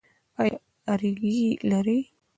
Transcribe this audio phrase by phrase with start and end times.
[0.41, 0.55] ایا
[0.91, 1.99] اریګی لرئ؟